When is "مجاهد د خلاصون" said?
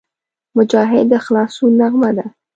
0.57-1.71